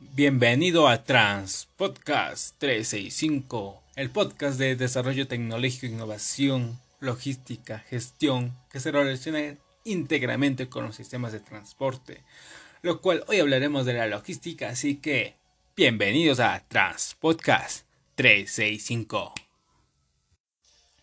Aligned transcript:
Bienvenido 0.00 0.86
a 0.86 1.02
Trans 1.02 1.66
Podcast 1.76 2.56
365, 2.58 3.82
el 3.96 4.10
podcast 4.10 4.56
de 4.56 4.76
desarrollo 4.76 5.26
tecnológico, 5.26 5.86
innovación, 5.86 6.78
logística, 7.00 7.80
gestión, 7.80 8.56
que 8.70 8.78
se 8.78 8.92
relaciona 8.92 9.56
íntegramente 9.82 10.68
con 10.68 10.84
los 10.84 10.94
sistemas 10.94 11.32
de 11.32 11.40
transporte, 11.40 12.22
lo 12.80 13.00
cual 13.00 13.24
hoy 13.26 13.40
hablaremos 13.40 13.86
de 13.86 13.94
la 13.94 14.06
logística, 14.06 14.68
así 14.68 14.98
que 14.98 15.34
bienvenidos 15.74 16.38
a 16.38 16.62
Trans 16.68 17.16
Podcast 17.18 17.84
365. 18.14 19.34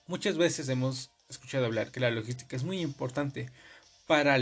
Muchas 0.07 0.37
veces 0.37 0.69
hemos 0.69 1.11
escuchado 1.27 1.65
hablar 1.65 1.91
que 1.91 1.99
la 1.99 2.11
logística 2.11 2.55
es 2.55 2.63
muy 2.63 2.79
importante 2.79 3.51
para 4.07 4.37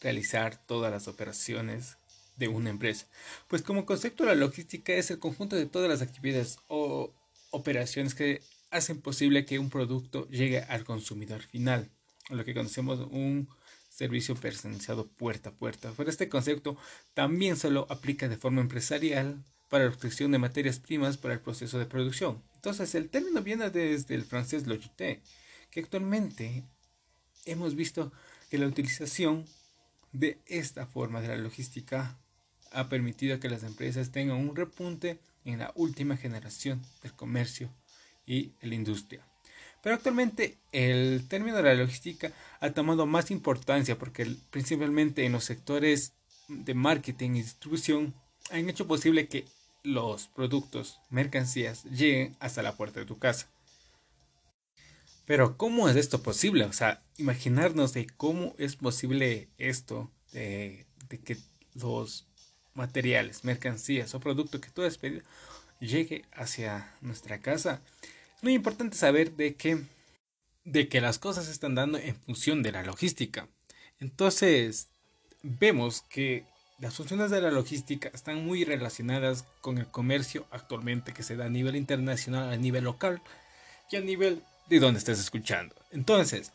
realizar 0.00 0.64
todas 0.64 0.92
las 0.92 1.08
operaciones 1.08 1.96
de 2.36 2.48
una 2.48 2.70
empresa. 2.70 3.06
Pues 3.48 3.62
como 3.62 3.86
concepto 3.86 4.24
la 4.24 4.34
logística 4.34 4.92
es 4.92 5.10
el 5.10 5.18
conjunto 5.18 5.56
de 5.56 5.66
todas 5.66 5.88
las 5.88 6.02
actividades 6.02 6.58
o 6.68 7.12
operaciones 7.50 8.14
que 8.14 8.42
hacen 8.70 9.00
posible 9.00 9.44
que 9.44 9.58
un 9.58 9.70
producto 9.70 10.28
llegue 10.28 10.60
al 10.60 10.84
consumidor 10.84 11.42
final, 11.42 11.90
lo 12.30 12.44
que 12.44 12.54
conocemos 12.54 13.00
un 13.10 13.48
servicio 13.88 14.34
personalizado 14.34 15.06
puerta 15.06 15.50
a 15.50 15.54
puerta. 15.54 15.92
Pero 15.96 16.10
este 16.10 16.28
concepto 16.28 16.76
también 17.14 17.56
solo 17.56 17.86
aplica 17.88 18.28
de 18.28 18.36
forma 18.36 18.60
empresarial 18.60 19.42
para 19.68 19.84
la 19.84 19.90
obtención 19.90 20.30
de 20.30 20.38
materias 20.38 20.78
primas 20.78 21.16
para 21.16 21.34
el 21.34 21.40
proceso 21.40 21.78
de 21.78 21.86
producción. 21.86 22.42
Entonces, 22.54 22.94
el 22.94 23.08
término 23.08 23.42
viene 23.42 23.70
desde 23.70 24.14
el 24.14 24.24
francés 24.24 24.66
logité, 24.66 25.22
que 25.70 25.80
actualmente 25.80 26.64
hemos 27.46 27.74
visto 27.74 28.12
que 28.50 28.58
la 28.58 28.66
utilización 28.66 29.46
de 30.12 30.40
esta 30.46 30.86
forma 30.86 31.20
de 31.20 31.28
la 31.28 31.36
logística 31.36 32.18
ha 32.76 32.90
permitido 32.90 33.40
que 33.40 33.48
las 33.48 33.62
empresas 33.62 34.12
tengan 34.12 34.36
un 34.36 34.54
repunte 34.54 35.18
en 35.46 35.60
la 35.60 35.72
última 35.74 36.16
generación 36.16 36.82
del 37.02 37.14
comercio 37.14 37.70
y 38.26 38.52
la 38.60 38.74
industria. 38.74 39.26
Pero 39.82 39.94
actualmente 39.94 40.58
el 40.72 41.26
término 41.28 41.56
de 41.56 41.62
la 41.62 41.74
logística 41.74 42.32
ha 42.60 42.70
tomado 42.70 43.06
más 43.06 43.30
importancia 43.30 43.98
porque 43.98 44.26
principalmente 44.50 45.24
en 45.24 45.32
los 45.32 45.44
sectores 45.44 46.12
de 46.48 46.74
marketing 46.74 47.30
y 47.30 47.42
distribución 47.42 48.14
han 48.50 48.68
hecho 48.68 48.86
posible 48.86 49.26
que 49.26 49.46
los 49.82 50.28
productos, 50.28 50.98
mercancías 51.08 51.84
lleguen 51.84 52.36
hasta 52.40 52.62
la 52.62 52.76
puerta 52.76 53.00
de 53.00 53.06
tu 53.06 53.18
casa. 53.18 53.48
Pero 55.24 55.56
¿cómo 55.56 55.88
es 55.88 55.96
esto 55.96 56.22
posible? 56.22 56.64
O 56.64 56.72
sea, 56.72 57.02
imaginarnos 57.16 57.94
de 57.94 58.06
cómo 58.06 58.54
es 58.58 58.76
posible 58.76 59.48
esto, 59.56 60.10
de, 60.32 60.86
de 61.08 61.18
que 61.18 61.38
los 61.74 62.26
materiales, 62.76 63.44
mercancías 63.44 64.14
o 64.14 64.20
producto 64.20 64.60
que 64.60 64.70
tú 64.70 64.82
has 64.82 64.98
pedido 64.98 65.22
llegue 65.80 66.24
hacia 66.32 66.94
nuestra 67.00 67.40
casa. 67.40 67.80
Es 68.36 68.42
muy 68.42 68.54
importante 68.54 68.96
saber 68.96 69.32
de 69.32 69.54
que, 69.54 69.84
de 70.64 70.88
que 70.88 71.00
las 71.00 71.18
cosas 71.18 71.46
se 71.46 71.52
están 71.52 71.74
dando 71.74 71.98
en 71.98 72.16
función 72.16 72.62
de 72.62 72.72
la 72.72 72.82
logística. 72.82 73.48
Entonces, 73.98 74.88
vemos 75.42 76.02
que 76.08 76.44
las 76.78 76.94
funciones 76.94 77.30
de 77.30 77.40
la 77.40 77.50
logística 77.50 78.10
están 78.12 78.44
muy 78.44 78.64
relacionadas 78.64 79.44
con 79.60 79.78
el 79.78 79.86
comercio 79.86 80.46
actualmente 80.50 81.14
que 81.14 81.22
se 81.22 81.36
da 81.36 81.46
a 81.46 81.50
nivel 81.50 81.76
internacional, 81.76 82.52
a 82.52 82.56
nivel 82.56 82.84
local 82.84 83.22
y 83.90 83.96
a 83.96 84.00
nivel 84.00 84.42
de 84.68 84.80
donde 84.80 84.98
estés 84.98 85.18
escuchando. 85.18 85.74
Entonces, 85.90 86.52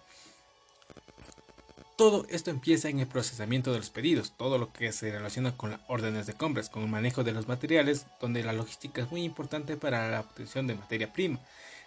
todo 2.02 2.26
esto 2.32 2.50
empieza 2.50 2.90
en 2.90 3.00
el 3.00 3.06
procesamiento 3.06 3.72
de 3.72 3.78
los 3.78 3.92
pedidos, 3.92 4.36
todo 4.36 4.58
lo 4.58 4.74
que 4.74 4.92
se 4.92 5.12
relaciona 5.12 5.56
con 5.56 5.70
las 5.70 5.82
órdenes 5.88 6.26
de 6.26 6.34
compras, 6.34 6.68
con 6.68 6.82
el 6.82 6.90
manejo 6.90 7.24
de 7.24 7.32
los 7.32 7.48
materiales, 7.48 8.08
donde 8.20 8.44
la 8.44 8.54
logística 8.54 9.04
es 9.04 9.12
muy 9.12 9.22
importante 9.22 9.78
para 9.78 10.10
la 10.10 10.22
obtención 10.22 10.66
de 10.66 10.74
materia 10.74 11.14
prima. 11.14 11.40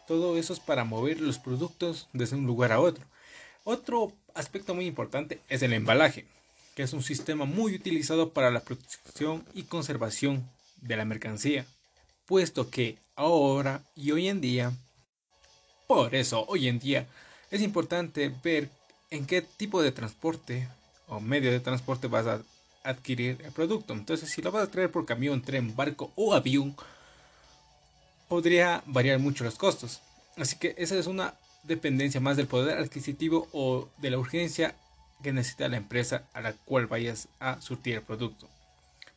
Todo 0.07 0.37
eso 0.37 0.53
es 0.53 0.61
para 0.61 0.85
mover 0.85 1.21
los 1.21 1.41
productos 1.41 2.09
desde 2.13 2.37
un 2.37 2.47
lugar 2.47 2.71
a 2.71 2.79
otro. 2.79 3.05
Otro 3.65 4.13
aspecto 4.35 4.73
muy 4.73 4.87
importante 4.87 5.41
es 5.49 5.63
el 5.63 5.73
embalaje, 5.73 6.27
que 6.77 6.85
es 6.85 6.93
un 6.93 7.03
sistema 7.03 7.45
muy 7.45 7.75
utilizado 7.75 8.33
para 8.33 8.53
la 8.53 8.61
protección 8.61 9.45
y 9.53 9.65
conservación 9.65 10.49
de 10.81 10.97
la 10.97 11.05
mercancía, 11.05 11.67
puesto 12.25 12.71
que 12.71 13.01
ahora 13.17 13.83
y 13.97 14.13
hoy 14.13 14.29
en 14.29 14.41
día, 14.41 14.73
por 15.89 16.15
eso 16.15 16.45
hoy 16.47 16.69
en 16.69 16.79
día 16.79 17.09
es 17.51 17.61
importante 17.63 18.33
ver 18.45 18.71
en 19.15 19.27
qué 19.27 19.43
tipo 19.43 19.81
de 19.81 19.93
transporte 19.93 20.69
o 21.07 21.21
medio 21.21 21.51
de 21.53 21.61
transporte 21.61 22.09
vas 22.09 22.27
a 22.27 22.43
adquirir 22.83 23.41
el 23.45 23.53
producto. 23.53 23.93
Entonces, 23.93 24.29
si 24.29 24.43
lo 24.43 24.51
vas 24.51 24.65
a 24.65 24.71
traer 24.71 24.91
por 24.91 25.07
camión, 25.07 25.41
tren, 25.41 25.75
barco 25.77 26.13
o 26.17 26.35
avión, 26.35 26.75
podría 28.29 28.83
variar 28.87 29.21
mucho 29.21 29.45
los 29.45 29.55
costos. 29.55 30.01
Así 30.37 30.57
que 30.57 30.75
esa 30.79 30.99
es 30.99 31.07
una 31.07 31.35
dependencia 31.63 32.21
más 32.21 32.37
del 32.37 32.49
poder 32.49 32.79
adquisitivo 32.79 33.49
o 33.53 33.89
de 33.99 34.11
la 34.11 34.19
urgencia 34.19 34.75
que 35.23 35.33
necesita 35.33 35.69
la 35.69 35.77
empresa 35.77 36.25
a 36.33 36.41
la 36.41 36.53
cual 36.53 36.87
vayas 36.87 37.29
a 37.39 37.61
surtir 37.61 37.95
el 37.95 38.03
producto. 38.03 38.49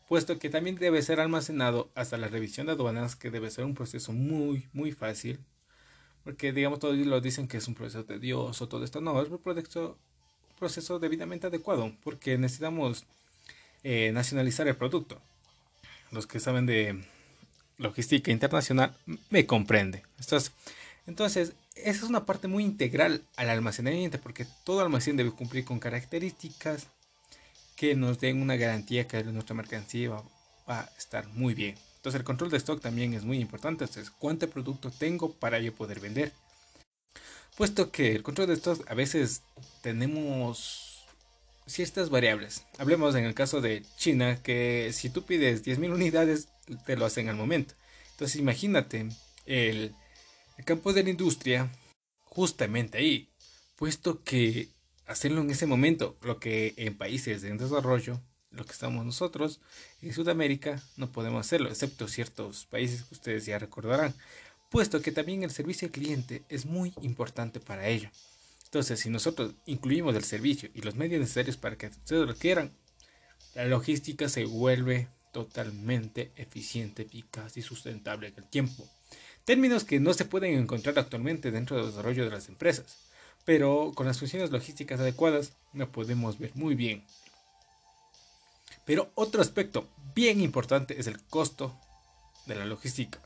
Puesto 0.08 0.38
que 0.38 0.50
también 0.50 0.76
debe 0.76 1.02
ser 1.02 1.20
almacenado 1.20 1.90
hasta 1.96 2.18
la 2.18 2.28
revisión 2.28 2.68
de 2.68 2.74
aduanas, 2.74 3.16
que 3.16 3.32
debe 3.32 3.50
ser 3.50 3.66
un 3.66 3.76
proceso 3.76 4.14
muy, 4.14 4.68
muy 4.72 4.92
fácil 4.92 5.40
porque, 6.28 6.52
digamos, 6.52 6.80
todos 6.80 6.98
lo 6.98 7.22
dicen 7.22 7.48
que 7.48 7.56
es 7.56 7.70
un 7.70 7.74
proceso 7.74 8.04
tedioso, 8.04 8.68
todo 8.68 8.84
esto. 8.84 9.00
No, 9.00 9.22
es 9.22 9.30
un 9.30 9.38
proceso, 9.38 9.98
proceso 10.60 11.00
debidamente 11.00 11.48
adecuado, 11.48 11.94
porque 12.04 12.38
necesitamos 12.38 13.06
eh, 13.82 14.12
nacionalizar 14.12 14.68
el 14.68 14.76
producto. 14.76 15.22
Los 16.12 16.28
que 16.28 16.42
saben 16.42 16.66
de 16.66 17.02
logística 17.78 18.30
internacional 18.30 18.94
me 19.30 19.46
comprende. 19.46 20.04
Entonces, 21.06 21.54
esa 21.76 22.04
es 22.04 22.04
una 22.04 22.26
parte 22.26 22.50
muy 22.50 22.66
integral 22.66 23.24
al 23.38 23.50
almacenamiento, 23.50 24.20
porque 24.20 24.46
todo 24.66 24.82
almacén 24.82 25.16
debe 25.16 25.32
cumplir 25.32 25.64
con 25.64 25.80
características 25.80 26.88
que 27.78 27.96
nos 27.96 28.20
den 28.20 28.42
una 28.42 28.58
garantía 28.58 29.08
que 29.08 29.24
nuestra 29.24 29.56
mercancía 29.56 30.10
va 30.70 30.82
a 30.82 30.90
estar 30.98 31.26
muy 31.30 31.54
bien. 31.54 31.87
Entonces 32.08 32.22
el 32.22 32.26
control 32.26 32.52
de 32.52 32.58
stock 32.58 32.80
también 32.80 33.14
es 33.14 33.26
muy 33.26 33.38
importante. 33.38 33.84
Entonces, 33.84 34.12
¿cuánto 34.12 34.50
producto 34.50 34.90
tengo 34.92 35.34
para 35.34 35.60
yo 35.60 35.76
poder 35.76 36.00
vender? 36.00 36.32
Puesto 37.58 37.92
que 37.92 38.16
el 38.16 38.24
control 38.24 38.48
de 38.48 38.54
stock 38.54 38.90
a 38.90 38.94
veces 38.94 39.42
tenemos 39.82 41.06
ciertas 41.66 42.10
variables. 42.10 42.64
Hablemos 42.78 43.14
en 43.16 43.26
el 43.26 43.34
caso 43.34 43.60
de 43.60 43.84
China, 43.98 44.42
que 44.42 44.92
si 44.94 45.10
tú 45.10 45.24
pides 45.26 45.66
10.000 45.66 45.92
unidades, 45.92 46.48
te 46.86 46.96
lo 46.96 47.06
hacen 47.06 47.28
al 47.28 47.36
momento. 47.36 47.74
Entonces 48.12 48.38
imagínate 48.38 49.10
el, 49.46 49.94
el 50.58 50.64
campo 50.64 50.94
de 50.94 51.04
la 51.04 51.10
industria 51.10 51.70
justamente 52.24 53.00
ahí. 53.00 53.34
Puesto 53.76 54.24
que 54.24 54.70
hacerlo 55.08 55.42
en 55.42 55.50
ese 55.50 55.66
momento, 55.66 56.18
lo 56.22 56.40
que 56.40 56.74
en 56.78 56.98
países 56.98 57.44
en 57.44 57.58
desarrollo 57.58 58.22
lo 58.52 58.66
que 58.66 58.72
estamos 58.72 59.06
nosotros 59.06 59.60
en 60.02 60.14
Sudamérica 60.14 60.82
no 60.96 61.12
podemos 61.12 61.46
hacerlo, 61.46 61.70
excepto 61.70 62.08
ciertos 62.08 62.66
países 62.66 63.04
que 63.04 63.14
ustedes 63.14 63.46
ya 63.46 63.60
recordarán, 63.60 64.14
puesto 64.70 65.02
que 65.02 65.12
también 65.12 65.44
el 65.44 65.52
servicio 65.52 65.88
al 65.88 65.92
cliente 65.92 66.44
es 66.50 66.66
muy 66.66 66.94
importante 67.02 67.60
para 67.60 67.88
ello. 67.88 68.10
Entonces, 68.66 69.00
si 69.00 69.10
nosotros 69.10 69.54
incluimos 69.66 70.16
el 70.16 70.24
servicio 70.24 70.70
y 70.74 70.82
los 70.82 70.96
medios 70.96 71.22
necesarios 71.22 71.56
para 71.58 71.78
que 71.78 71.88
ustedes 71.88 72.28
lo 72.28 72.36
quieran, 72.36 72.72
la 73.56 73.66
logística 73.66 74.28
se 74.28 74.46
vuelve 74.46 75.08
totalmente 75.32 76.32
eficiente, 76.36 77.04
eficaz 77.04 77.56
y 77.58 77.62
sustentable 77.62 78.28
en 78.28 78.34
el 78.38 78.44
tiempo. 78.44 78.88
Términos 79.46 79.86
que 79.86 80.00
no 80.00 80.14
se 80.14 80.26
pueden 80.26 80.60
encontrar 80.60 81.00
actualmente 81.00 81.52
dentro 81.52 81.78
del 81.78 81.86
desarrollo 81.86 82.26
de 82.26 82.32
las 82.32 82.50
empresas, 82.50 82.98
pero 83.46 83.94
con 83.96 84.06
las 84.06 84.20
funciones 84.20 84.52
logísticas 84.52 85.00
adecuadas 85.00 85.54
lo 85.74 85.90
podemos 85.90 86.38
ver 86.38 86.52
muy 86.56 86.76
bien 86.76 87.04
pero 88.88 89.12
otro 89.16 89.42
aspecto 89.42 89.86
bien 90.16 90.40
importante 90.40 90.98
es 90.98 91.08
el 91.08 91.22
costo 91.22 91.78
de 92.46 92.56
la 92.56 92.66
logística. 92.66 93.20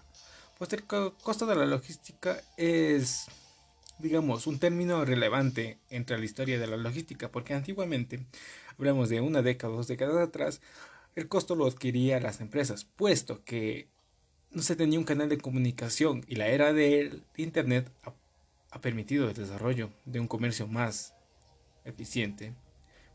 Pues 0.57 0.73
el 0.73 0.83
costo 0.85 1.45
de 1.45 1.55
la 1.55 1.67
logística 1.67 2.41
es, 2.57 3.27
digamos, 3.99 4.47
un 4.47 4.57
término 4.57 5.05
relevante 5.05 5.77
entre 5.91 6.17
la 6.17 6.25
historia 6.25 6.59
de 6.59 6.65
la 6.65 6.77
logística, 6.77 7.31
porque 7.31 7.53
antiguamente, 7.53 8.25
hablamos 8.75 9.09
de 9.09 9.21
una 9.21 9.43
década 9.43 9.71
o 9.71 9.77
dos 9.77 9.87
décadas 9.87 10.17
atrás, 10.17 10.61
el 11.15 11.27
costo 11.27 11.53
lo 11.53 11.67
adquiría 11.67 12.19
las 12.19 12.41
empresas, 12.41 12.85
puesto 12.85 13.43
que 13.43 13.87
no 14.49 14.63
se 14.63 14.75
tenía 14.75 14.97
un 14.97 15.05
canal 15.05 15.29
de 15.29 15.37
comunicación 15.37 16.25
y 16.27 16.37
la 16.37 16.47
era 16.47 16.73
del 16.73 17.23
Internet 17.37 17.91
ha, 18.03 18.13
ha 18.71 18.81
permitido 18.81 19.29
el 19.29 19.35
desarrollo 19.35 19.91
de 20.05 20.19
un 20.19 20.27
comercio 20.27 20.67
más 20.67 21.13
eficiente 21.85 22.55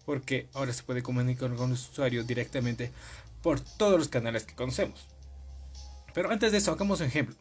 porque 0.07 0.49
ahora 0.55 0.73
se 0.73 0.85
puede 0.85 1.03
comunicar 1.03 1.55
con 1.55 1.69
los 1.69 1.91
usuarios 1.91 2.27
directamente 2.27 2.93
por 3.43 3.61
todos 3.61 3.99
los 3.99 4.09
canales 4.09 4.45
que 4.45 4.55
conocemos. 4.55 5.07
Pero 6.15 6.31
antes 6.31 6.53
de 6.53 6.59
eso, 6.59 6.73
hagamos 6.73 7.01
un 7.01 7.09
ejemplo. 7.09 7.37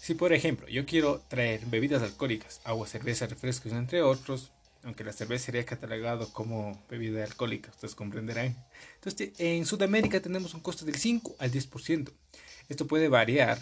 Si 0.00 0.14
por 0.14 0.32
ejemplo 0.32 0.68
yo 0.68 0.84
quiero 0.84 1.22
traer 1.28 1.64
bebidas 1.66 2.02
alcohólicas, 2.02 2.60
agua, 2.64 2.86
cerveza, 2.86 3.26
refrescos, 3.26 3.72
entre 3.72 4.02
otros, 4.02 4.52
aunque 4.84 5.04
la 5.04 5.12
cerveza 5.12 5.46
sería 5.46 5.64
catalogado 5.64 6.32
como 6.32 6.84
bebida 6.88 7.24
alcohólica, 7.24 7.70
ustedes 7.70 7.94
comprenderán. 7.94 8.56
Entonces, 8.96 9.32
en 9.38 9.66
Sudamérica 9.66 10.20
tenemos 10.20 10.54
un 10.54 10.60
costo 10.60 10.84
del 10.84 10.96
5 10.96 11.36
al 11.38 11.50
10%. 11.50 12.12
Esto 12.68 12.86
puede 12.86 13.08
variar 13.08 13.58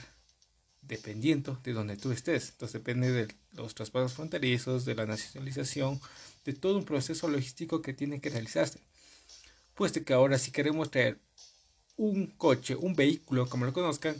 dependiendo 0.82 1.58
de 1.64 1.72
donde 1.72 1.96
tú 1.96 2.12
estés. 2.12 2.50
Entonces, 2.50 2.74
depende 2.74 3.10
de 3.10 3.34
los 3.52 3.74
traspasos 3.74 4.12
fronterizos, 4.12 4.84
de 4.84 4.94
la 4.94 5.06
nacionalización, 5.06 6.00
de 6.46 6.54
todo 6.54 6.78
un 6.78 6.84
proceso 6.84 7.28
logístico 7.28 7.82
que 7.82 7.92
tiene 7.92 8.20
que 8.20 8.30
realizarse. 8.30 8.80
Puesto 9.74 10.02
que 10.04 10.14
ahora 10.14 10.38
si 10.38 10.52
queremos 10.52 10.90
traer 10.90 11.20
un 11.96 12.28
coche, 12.28 12.76
un 12.76 12.94
vehículo, 12.94 13.48
como 13.48 13.66
lo 13.66 13.72
conozcan, 13.72 14.16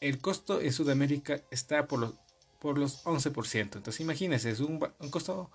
el 0.00 0.18
costo 0.18 0.60
en 0.60 0.72
Sudamérica 0.72 1.42
está 1.50 1.86
por 1.86 2.00
los, 2.00 2.14
por 2.60 2.78
los 2.78 3.04
11%. 3.04 3.60
Entonces 3.60 4.00
imagínense, 4.00 4.50
es 4.50 4.60
un, 4.60 4.80
un 4.98 5.10
costo 5.10 5.50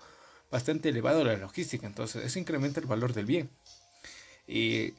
bastante 0.50 0.90
elevado 0.90 1.24
la 1.24 1.36
logística, 1.36 1.86
entonces 1.86 2.24
eso 2.24 2.38
incrementa 2.38 2.78
el 2.78 2.86
valor 2.86 3.12
del 3.12 3.26
bien. 3.26 3.50
Y 4.46 4.94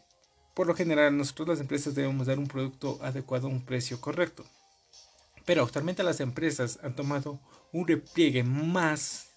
por 0.54 0.68
lo 0.68 0.76
general 0.76 1.18
nosotros 1.18 1.48
las 1.48 1.60
empresas 1.62 1.96
debemos 1.96 2.28
dar 2.28 2.38
un 2.38 2.48
producto 2.48 3.00
adecuado 3.02 3.48
a 3.48 3.52
un 3.52 3.64
precio 3.64 4.02
correcto. 4.02 4.46
Pero 5.46 5.64
actualmente 5.64 6.04
las 6.04 6.20
empresas 6.20 6.80
han 6.84 6.96
tomado 6.96 7.40
un 7.72 7.88
repliegue 7.88 8.44
más 8.44 9.28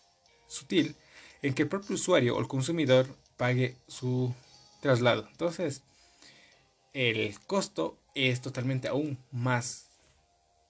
sutil 0.46 0.96
en 1.42 1.54
que 1.54 1.62
el 1.62 1.68
propio 1.68 1.94
usuario 1.94 2.36
o 2.36 2.40
el 2.40 2.48
consumidor 2.48 3.06
pague 3.36 3.76
su 3.88 4.34
traslado. 4.80 5.28
Entonces, 5.30 5.82
el 6.92 7.38
costo 7.40 7.98
es 8.14 8.40
totalmente 8.40 8.88
aún 8.88 9.18
más 9.30 9.88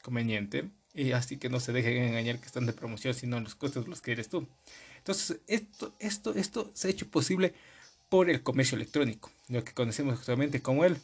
conveniente 0.03 0.71
y 0.95 1.13
así 1.13 1.37
que 1.37 1.49
no 1.49 1.61
se 1.61 1.73
dejen 1.73 2.03
engañar 2.03 2.41
que 2.41 2.47
están 2.47 2.67
de 2.67 2.73
promoción, 2.73 3.15
sino 3.15 3.39
los 3.41 3.55
costos 3.55 3.87
los 3.87 4.01
que 4.01 4.13
eres 4.13 4.29
tú. 4.29 4.49
Entonces, 4.99 5.39
esto, 5.47 5.95
esto, 6.01 6.35
esto 6.35 6.71
se 6.75 6.89
ha 6.89 6.91
hecho 6.91 7.09
posible 7.09 7.55
por 8.09 8.31
el 8.31 8.43
comercio 8.43 8.77
electrónico, 8.77 9.31
lo 9.49 9.63
que 9.63 9.75
conocemos 9.75 10.19
actualmente 10.19 10.63
como 10.63 10.85
el 10.85 10.99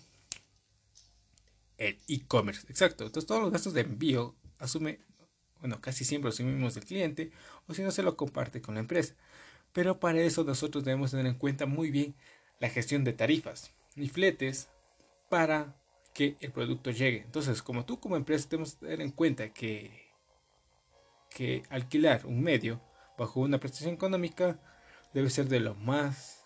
e-commerce. 1.78 2.66
Exacto. 2.68 3.04
Entonces, 3.04 3.26
todos 3.26 3.42
los 3.42 3.52
gastos 3.52 3.74
de 3.74 3.82
envío 3.82 4.34
asume, 4.58 5.00
bueno, 5.60 5.80
casi 5.80 6.04
siempre 6.04 6.30
asumimos 6.30 6.74
del 6.74 6.84
cliente 6.84 7.30
o 7.66 7.74
si 7.74 7.82
no 7.82 7.90
se 7.90 8.02
lo 8.02 8.16
comparte 8.16 8.60
con 8.60 8.74
la 8.74 8.80
empresa. 8.80 9.14
Pero 9.72 9.98
para 9.98 10.20
eso 10.20 10.44
nosotros 10.44 10.84
debemos 10.84 11.10
tener 11.10 11.26
en 11.26 11.34
cuenta 11.34 11.66
muy 11.66 11.90
bien 11.90 12.14
la 12.58 12.68
gestión 12.68 13.04
de 13.04 13.12
tarifas 13.12 13.72
y 13.96 14.08
fletes 14.08 14.68
para 15.28 15.74
que 16.14 16.36
el 16.40 16.52
producto 16.52 16.90
llegue. 16.90 17.22
Entonces, 17.22 17.62
como 17.62 17.84
tú 17.84 17.98
como 17.98 18.16
empresa 18.16 18.48
tenemos 18.48 18.74
que 18.74 18.86
tener 18.86 19.00
en 19.00 19.10
cuenta 19.10 19.52
que, 19.52 20.10
que 21.30 21.62
alquilar 21.70 22.26
un 22.26 22.42
medio 22.42 22.80
bajo 23.18 23.40
una 23.40 23.58
prestación 23.58 23.94
económica 23.94 24.58
debe 25.14 25.30
ser 25.30 25.48
de 25.48 25.60
lo 25.60 25.74
más 25.74 26.44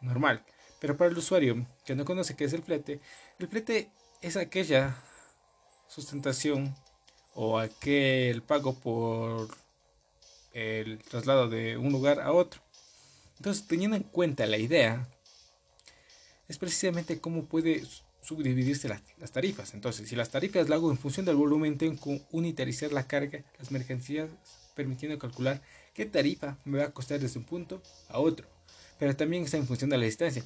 normal. 0.00 0.44
Pero 0.80 0.96
para 0.96 1.10
el 1.10 1.18
usuario 1.18 1.66
que 1.84 1.94
no 1.94 2.04
conoce 2.04 2.36
qué 2.36 2.44
es 2.44 2.52
el 2.52 2.62
flete, 2.62 3.00
el 3.38 3.48
flete 3.48 3.90
es 4.20 4.36
aquella 4.36 4.96
sustentación 5.86 6.74
o 7.34 7.58
aquel 7.58 8.42
pago 8.42 8.74
por 8.74 9.48
el 10.58 10.98
traslado 10.98 11.48
de 11.48 11.76
un 11.76 11.92
lugar 11.92 12.20
a 12.20 12.32
otro. 12.32 12.60
Entonces, 13.36 13.66
teniendo 13.66 13.96
en 13.96 14.02
cuenta 14.02 14.46
la 14.46 14.58
idea, 14.58 15.08
es 16.48 16.58
precisamente 16.58 17.20
cómo 17.20 17.44
puede 17.44 17.84
subdividirse 18.22 18.88
las, 18.88 19.32
tarifas. 19.32 19.74
Entonces, 19.74 20.08
si 20.08 20.16
las 20.16 20.30
tarifas 20.30 20.68
las 20.68 20.78
hago 20.78 20.90
en 20.90 20.98
función 20.98 21.24
del 21.24 21.36
volumen, 21.36 21.78
tengo 21.78 22.00
que 22.02 22.22
unitarizar 22.32 22.92
la 22.92 23.06
carga, 23.06 23.44
las 23.58 23.70
mercancías, 23.70 24.28
permitiendo 24.74 25.18
calcular 25.18 25.62
qué 25.94 26.06
tarifa 26.06 26.58
me 26.64 26.78
va 26.78 26.84
a 26.84 26.90
costar 26.90 27.20
desde 27.20 27.38
un 27.38 27.44
punto 27.44 27.82
a 28.08 28.18
otro. 28.18 28.46
Pero 28.98 29.16
también 29.16 29.44
está 29.44 29.56
en 29.56 29.66
función 29.66 29.90
de 29.90 29.98
la 29.98 30.04
distancia. 30.04 30.44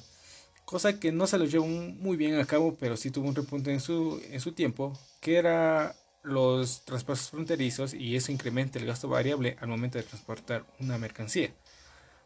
Cosa 0.65 0.99
que 0.99 1.11
no 1.11 1.27
se 1.27 1.37
lo 1.37 1.45
llevó 1.45 1.65
muy 1.65 2.15
bien 2.15 2.39
a 2.39 2.45
cabo, 2.45 2.75
pero 2.79 2.95
sí 2.95 3.11
tuvo 3.11 3.27
un 3.27 3.35
repunte 3.35 3.77
su, 3.79 4.21
en 4.29 4.39
su 4.39 4.53
tiempo, 4.53 4.97
que 5.19 5.35
era 5.35 5.95
los 6.23 6.83
traspasos 6.85 7.29
fronterizos 7.29 7.93
y 7.93 8.15
eso 8.15 8.31
incrementa 8.31 8.79
el 8.79 8.85
gasto 8.85 9.07
variable 9.07 9.57
al 9.59 9.67
momento 9.67 9.97
de 9.97 10.03
transportar 10.03 10.65
una 10.79 10.97
mercancía. 10.97 11.53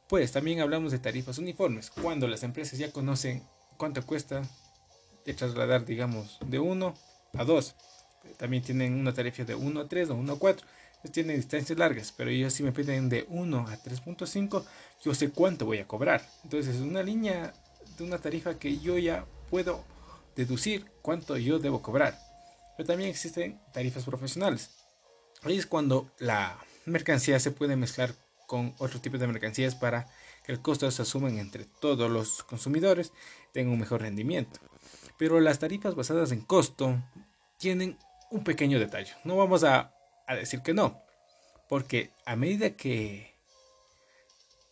Pues 0.08 0.32
también 0.32 0.62
hablamos 0.62 0.92
de 0.92 1.00
tarifas 1.00 1.38
uniformes, 1.38 1.90
cuando 1.90 2.28
las 2.28 2.44
empresas 2.44 2.80
ya 2.80 2.92
conocen 2.92 3.44
cuánto 3.76 4.06
cuesta 4.06 4.42
de 5.26 5.34
trasladar, 5.34 5.86
digamos, 5.86 6.38
de 6.46 6.60
1 6.60 6.94
a 7.38 7.44
2. 7.44 7.76
También 8.38 8.64
tienen 8.64 8.94
una 8.94 9.14
tarifa 9.14 9.44
de 9.44 9.56
1 9.56 9.82
a 9.82 9.88
3 9.88 10.10
o 10.12 10.16
1 10.16 10.34
a 10.34 10.40
4 10.40 10.68
tiene 11.12 11.36
distancias 11.36 11.78
largas, 11.78 12.14
pero 12.16 12.30
ellos 12.30 12.54
si 12.54 12.64
me 12.64 12.72
piden 12.72 13.10
de 13.10 13.26
1 13.30 13.60
a 13.68 13.78
3.5, 13.78 14.64
yo 15.04 15.14
sé 15.14 15.30
cuánto 15.30 15.66
voy 15.66 15.80
a 15.80 15.88
cobrar. 15.88 16.28
Entonces 16.44 16.76
es 16.76 16.82
una 16.82 17.04
línea 17.04 17.54
de 17.98 18.04
una 18.04 18.18
tarifa 18.18 18.58
que 18.58 18.78
yo 18.80 18.98
ya 18.98 19.26
puedo 19.50 19.84
deducir 20.36 20.86
cuánto 21.02 21.38
yo 21.38 21.60
debo 21.60 21.82
cobrar. 21.82 22.18
Pero 22.78 22.88
también 22.88 23.10
existen 23.10 23.60
tarifas 23.74 24.06
profesionales. 24.06 24.70
Ahí 25.44 25.58
es 25.58 25.66
cuando 25.66 26.12
la 26.20 26.58
mercancía 26.86 27.40
se 27.40 27.52
puede 27.52 27.76
mezclar 27.76 28.14
con 28.46 28.74
otro 28.78 29.02
tipo 29.02 29.18
de 29.18 29.28
mercancías 29.28 29.76
para 29.76 30.08
que 30.46 30.54
el 30.54 30.62
costo 30.62 30.90
se 30.90 31.02
asumen 31.02 31.40
entre 31.40 31.66
todos 31.66 32.10
los 32.10 32.44
consumidores, 32.44 33.12
tenga 33.52 33.72
un 33.72 33.80
mejor 33.80 34.02
rendimiento. 34.02 34.60
Pero 35.18 35.40
las 35.42 35.60
tarifas 35.60 35.96
basadas 35.96 36.32
en 36.32 36.42
costo 36.42 37.04
tienen 37.58 37.98
un 38.32 38.44
pequeño 38.44 38.80
detalle. 38.80 39.14
No 39.26 39.36
vamos 39.36 39.64
a 39.64 39.94
a 40.28 40.36
decir 40.36 40.62
que 40.62 40.74
no. 40.74 41.02
Porque 41.68 42.12
a 42.26 42.36
medida 42.36 42.72
que 42.72 43.34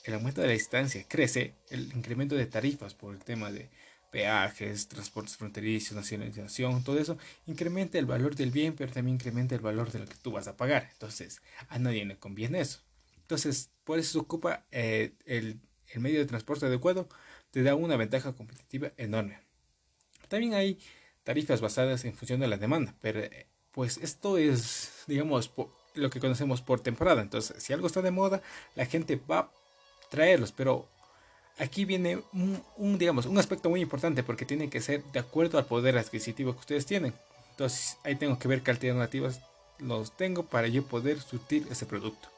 el 0.04 0.14
aumento 0.14 0.42
de 0.42 0.48
la 0.48 0.54
distancia 0.54 1.04
crece, 1.08 1.56
el 1.70 1.92
incremento 1.94 2.36
de 2.36 2.46
tarifas 2.46 2.94
por 2.94 3.16
el 3.16 3.24
tema 3.24 3.52
de 3.52 3.70
peajes, 4.16 4.88
transportes 4.88 5.36
fronterizos, 5.36 5.94
nacionalización, 5.94 6.86
todo 6.86 6.98
eso, 6.98 7.18
incrementa 7.48 8.00
el 8.00 8.06
valor 8.06 8.34
del 8.34 8.50
bien, 8.50 8.74
pero 8.74 8.90
también 8.94 9.16
incrementa 9.16 9.56
el 9.56 9.60
valor 9.60 9.92
de 9.92 10.00
lo 10.00 10.06
que 10.06 10.16
tú 10.16 10.32
vas 10.32 10.48
a 10.48 10.56
pagar. 10.56 10.88
Entonces, 10.94 11.42
a 11.68 11.80
nadie 11.80 12.06
le 12.06 12.16
conviene 12.18 12.62
eso. 12.62 12.80
Entonces, 13.20 13.72
por 13.84 14.00
eso 14.00 14.14
se 14.14 14.20
ocupa 14.20 14.64
eh, 14.72 15.12
el, 15.26 15.60
medio 15.98 16.20
de 16.20 16.26
transporte 16.26 16.66
adecuado, 16.66 17.10
te 17.52 17.62
da 17.62 17.76
una 17.76 17.98
ventaja 17.98 18.32
competitiva 18.32 18.94
enorme. 18.96 19.42
También 20.30 20.54
hay 20.54 20.80
tarifas 21.26 21.60
basadas 21.60 22.06
en 22.06 22.16
función 22.16 22.40
de 22.40 22.48
la 22.48 22.56
demanda, 22.56 22.96
pero 23.02 23.20
eh, 23.20 23.48
pues 23.74 23.98
esto 23.98 24.38
es, 24.38 25.04
digamos, 25.08 25.52
lo 25.94 26.10
que 26.10 26.22
conocemos 26.22 26.62
por 26.62 26.80
temporada. 26.80 27.22
Entonces, 27.22 27.62
si 27.62 27.74
algo 27.74 27.88
está 27.88 28.02
de 28.02 28.12
moda, 28.12 28.42
la 28.76 28.86
gente 28.86 29.18
va 29.18 29.40
a 29.40 29.52
traerlos, 30.10 30.54
pero 30.54 30.88
aquí 31.58 31.86
viene 31.86 32.22
un, 32.78 32.98
digamos, 32.98 33.26
un 33.26 33.38
aspecto 33.38 33.70
muy 33.70 33.82
importante 33.82 34.24
porque 34.24 34.46
tiene 34.46 34.70
que 34.70 34.82
ser 34.82 35.04
de 35.06 35.20
acuerdo 35.20 35.58
al 35.58 35.66
poder 35.66 35.98
adquisitivo 35.98 36.54
que 36.54 36.60
ustedes 36.60 36.86
tienen. 36.86 37.14
Entonces, 37.52 37.98
ahí 38.04 38.16
tengo 38.16 38.38
que 38.38 38.48
ver 38.48 38.62
qué 38.62 38.72
alternativas 38.72 39.40
los 39.80 40.16
tengo 40.16 40.44
para 40.44 40.68
yo 40.68 40.84
poder 40.84 41.22
surtir 41.22 41.68
ese 41.70 41.86
producto. 41.86 42.30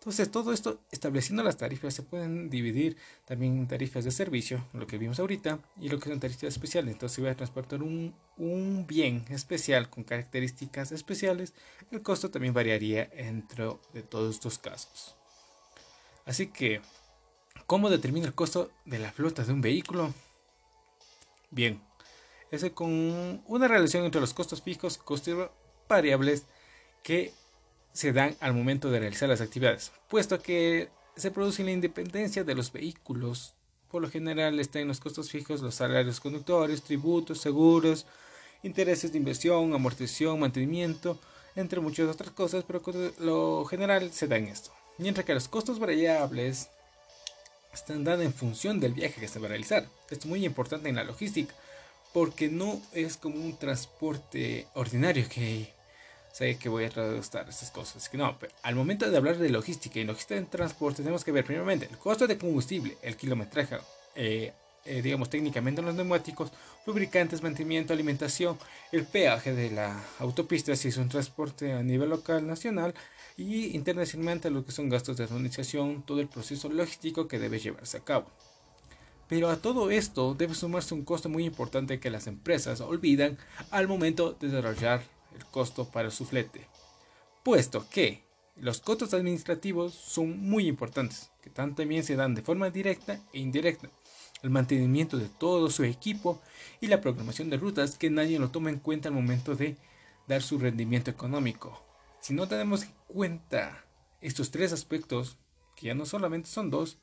Entonces, 0.00 0.30
todo 0.30 0.54
esto, 0.54 0.80
estableciendo 0.90 1.42
las 1.42 1.58
tarifas, 1.58 1.92
se 1.92 2.02
pueden 2.02 2.48
dividir 2.48 2.96
también 3.26 3.58
en 3.58 3.68
tarifas 3.68 4.02
de 4.02 4.10
servicio, 4.10 4.64
lo 4.72 4.86
que 4.86 4.96
vimos 4.96 5.20
ahorita, 5.20 5.58
y 5.78 5.90
lo 5.90 5.98
que 5.98 6.08
son 6.08 6.18
tarifas 6.18 6.44
especiales. 6.44 6.94
Entonces, 6.94 7.16
si 7.16 7.20
voy 7.20 7.30
a 7.30 7.36
transportar 7.36 7.82
un, 7.82 8.14
un 8.38 8.86
bien 8.86 9.26
especial 9.28 9.90
con 9.90 10.04
características 10.04 10.92
especiales, 10.92 11.52
el 11.90 12.00
costo 12.00 12.30
también 12.30 12.54
variaría 12.54 13.10
entre 13.12 13.66
de 13.92 14.02
todos 14.02 14.34
estos 14.34 14.58
casos. 14.58 15.16
Así 16.24 16.46
que, 16.46 16.80
¿cómo 17.66 17.90
determina 17.90 18.26
el 18.26 18.34
costo 18.34 18.70
de 18.84 18.98
la 18.98 19.12
flota 19.12 19.44
de 19.44 19.52
un 19.52 19.60
vehículo? 19.60 20.12
Bien, 21.50 21.80
es 22.50 22.68
con 22.70 23.42
una 23.46 23.68
relación 23.68 24.04
entre 24.04 24.20
los 24.20 24.34
costos 24.34 24.62
fijos 24.62 24.96
y 24.96 25.04
costos 25.04 25.50
variables 25.88 26.44
que 27.02 27.32
se 27.92 28.12
dan 28.12 28.36
al 28.40 28.54
momento 28.54 28.90
de 28.90 29.00
realizar 29.00 29.28
las 29.28 29.40
actividades, 29.40 29.92
puesto 30.08 30.40
que 30.40 30.90
se 31.16 31.30
produce 31.30 31.64
la 31.64 31.72
independencia 31.72 32.44
de 32.44 32.54
los 32.54 32.72
vehículos. 32.72 33.54
Por 33.90 34.02
lo 34.02 34.10
general 34.10 34.60
están 34.60 34.88
los 34.88 35.00
costos 35.00 35.30
fijos 35.30 35.60
los 35.60 35.74
salarios 35.74 36.20
conductores, 36.20 36.82
tributos, 36.82 37.40
seguros, 37.40 38.06
intereses 38.62 39.12
de 39.12 39.18
inversión, 39.18 39.74
amortización, 39.74 40.38
mantenimiento, 40.38 41.18
entre 41.56 41.80
muchas 41.80 42.08
otras 42.08 42.30
cosas, 42.30 42.64
pero 42.64 42.82
lo 43.18 43.64
general 43.64 44.12
se 44.12 44.28
da 44.28 44.36
en 44.36 44.46
esto. 44.46 44.70
Mientras 44.98 45.26
que 45.26 45.34
los 45.34 45.48
costos 45.48 45.78
variables 45.78 46.68
están 47.72 48.04
dados 48.04 48.24
en 48.24 48.32
función 48.32 48.80
del 48.80 48.94
viaje 48.94 49.20
que 49.20 49.28
se 49.28 49.38
va 49.38 49.46
a 49.46 49.50
realizar. 49.50 49.86
Esto 50.10 50.24
es 50.24 50.26
muy 50.26 50.44
importante 50.44 50.88
en 50.88 50.96
la 50.96 51.04
logística, 51.04 51.54
porque 52.12 52.48
no 52.48 52.80
es 52.92 53.16
como 53.16 53.36
un 53.36 53.56
transporte 53.56 54.66
ordinario 54.74 55.28
que 55.28 55.72
sé 56.32 56.56
que 56.58 56.68
voy 56.68 56.84
a 56.84 56.90
traducir 56.90 57.40
estas 57.48 57.70
cosas. 57.70 58.08
Que 58.08 58.18
no, 58.18 58.36
al 58.62 58.74
momento 58.74 59.10
de 59.10 59.16
hablar 59.16 59.38
de 59.38 59.50
logística 59.50 59.98
y 59.98 60.04
logística 60.04 60.36
en 60.36 60.46
transporte, 60.46 61.02
tenemos 61.02 61.24
que 61.24 61.32
ver 61.32 61.44
primeramente 61.44 61.88
el 61.90 61.98
costo 61.98 62.26
de 62.26 62.38
combustible, 62.38 62.96
el 63.02 63.16
kilometraje, 63.16 63.78
eh, 64.14 64.52
eh, 64.84 65.02
digamos 65.02 65.28
técnicamente 65.28 65.82
los 65.82 65.94
neumáticos, 65.94 66.50
lubricantes, 66.86 67.42
mantenimiento, 67.42 67.92
alimentación, 67.92 68.58
el 68.92 69.04
peaje 69.04 69.52
de 69.52 69.70
la 69.70 70.02
autopista 70.18 70.74
si 70.74 70.88
es 70.88 70.96
un 70.96 71.08
transporte 71.08 71.72
a 71.72 71.82
nivel 71.82 72.08
local, 72.08 72.46
nacional, 72.46 72.94
y 73.36 73.76
internacionalmente 73.76 74.50
lo 74.50 74.64
que 74.64 74.72
son 74.72 74.88
gastos 74.88 75.16
de 75.16 75.24
administración, 75.24 76.02
todo 76.02 76.20
el 76.20 76.28
proceso 76.28 76.68
logístico 76.68 77.28
que 77.28 77.38
debe 77.38 77.58
llevarse 77.58 77.96
a 77.96 78.04
cabo. 78.04 78.26
Pero 79.28 79.48
a 79.48 79.56
todo 79.56 79.90
esto 79.90 80.34
debe 80.34 80.54
sumarse 80.54 80.92
un 80.92 81.04
costo 81.04 81.28
muy 81.28 81.44
importante 81.44 82.00
que 82.00 82.10
las 82.10 82.26
empresas 82.26 82.80
olvidan 82.80 83.38
al 83.70 83.86
momento 83.86 84.32
de 84.32 84.48
desarrollar 84.48 85.02
el 85.36 85.44
costo 85.46 85.84
para 85.84 86.10
su 86.10 86.24
flete, 86.24 86.66
puesto 87.44 87.88
que 87.88 88.24
los 88.56 88.80
costos 88.80 89.14
administrativos 89.14 89.94
son 89.94 90.38
muy 90.40 90.66
importantes, 90.66 91.30
que 91.42 91.48
también 91.48 92.04
se 92.04 92.16
dan 92.16 92.34
de 92.34 92.42
forma 92.42 92.70
directa 92.70 93.20
e 93.32 93.38
indirecta. 93.38 93.88
El 94.42 94.50
mantenimiento 94.50 95.16
de 95.16 95.28
todo 95.28 95.70
su 95.70 95.84
equipo 95.84 96.40
y 96.80 96.88
la 96.88 97.00
programación 97.00 97.50
de 97.50 97.56
rutas 97.56 97.96
que 97.96 98.10
nadie 98.10 98.38
lo 98.38 98.50
toma 98.50 98.70
en 98.70 98.78
cuenta 98.78 99.08
al 99.08 99.14
momento 99.14 99.54
de 99.54 99.76
dar 100.26 100.42
su 100.42 100.58
rendimiento 100.58 101.10
económico. 101.10 101.89
Si 102.20 102.34
no 102.34 102.48
tenemos 102.48 102.82
en 102.82 102.92
cuenta 103.08 103.84
estos 104.20 104.50
tres 104.50 104.72
aspectos, 104.72 105.36
que 105.74 105.86
ya 105.86 105.94
no 105.94 106.04
solamente 106.04 106.48
son 106.48 106.70
dos, 106.70 106.98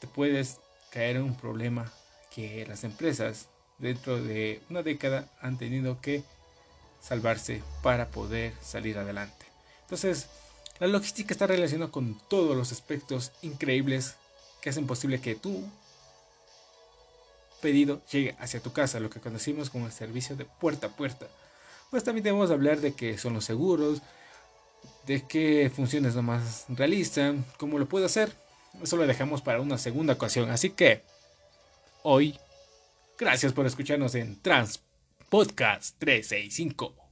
te 0.00 0.06
puedes 0.06 0.60
caer 0.90 1.16
en 1.16 1.22
un 1.22 1.36
problema 1.36 1.90
que 2.34 2.66
las 2.66 2.84
empresas 2.84 3.48
dentro 3.78 4.22
de 4.22 4.60
una 4.68 4.82
década 4.82 5.28
han 5.40 5.56
tenido 5.56 6.00
que 6.00 6.22
salvarse 7.00 7.62
para 7.82 8.08
poder 8.08 8.52
salir 8.62 8.98
adelante. 8.98 9.46
Entonces, 9.82 10.28
la 10.78 10.86
logística 10.86 11.32
está 11.32 11.46
relacionada 11.46 11.90
con 11.90 12.20
todos 12.28 12.56
los 12.56 12.72
aspectos 12.72 13.32
increíbles 13.40 14.16
que 14.60 14.70
hacen 14.70 14.86
posible 14.86 15.20
que 15.20 15.34
tu 15.34 15.64
pedido 17.62 18.02
llegue 18.12 18.36
hacia 18.38 18.60
tu 18.60 18.72
casa, 18.72 19.00
lo 19.00 19.08
que 19.08 19.20
conocimos 19.20 19.70
como 19.70 19.86
el 19.86 19.92
servicio 19.92 20.36
de 20.36 20.44
puerta 20.44 20.88
a 20.88 20.96
puerta. 20.96 21.26
Pues 21.90 22.04
también 22.04 22.24
debemos 22.24 22.50
hablar 22.50 22.80
de 22.80 22.92
qué 22.94 23.16
son 23.16 23.32
los 23.32 23.44
seguros, 23.44 24.02
de 25.06 25.26
qué 25.26 25.70
funciones 25.74 26.14
lo 26.14 26.22
más 26.22 26.66
realizan, 26.68 27.44
cómo 27.58 27.78
lo 27.78 27.88
puedo 27.88 28.06
hacer. 28.06 28.32
Eso 28.82 28.96
lo 28.96 29.06
dejamos 29.06 29.42
para 29.42 29.60
una 29.60 29.78
segunda 29.78 30.14
ocasión. 30.14 30.50
Así 30.50 30.70
que 30.70 31.02
hoy, 32.02 32.38
gracias 33.18 33.52
por 33.52 33.66
escucharnos 33.66 34.14
en 34.14 34.40
Trans 34.42 34.82
Podcast 35.28 35.98
365. 35.98 37.05